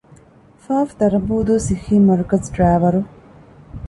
ފ. 0.63 0.65
ދަރަނބޫދޫ 0.99 1.55
ސިއްޙީމަރުކަޒު، 1.67 2.47
ޑްރައިވަރު 2.55 3.01